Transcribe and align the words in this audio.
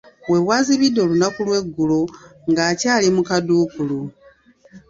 We 0.29 0.37
bwazibidde 0.43 0.99
olunaku 1.05 1.39
lw'eggulo, 1.47 1.99
ng'akyali 2.49 3.07
mu 3.15 3.21
kaduukulu. 3.29 3.99